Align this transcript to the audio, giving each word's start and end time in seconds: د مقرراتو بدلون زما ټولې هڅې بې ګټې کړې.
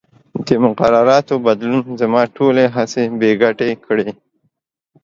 د 0.45 0.47
مقرراتو 0.65 1.35
بدلون 1.45 1.85
زما 2.01 2.21
ټولې 2.35 2.63
هڅې 2.75 3.03
بې 3.19 3.31
ګټې 3.41 3.71
کړې. 3.85 4.09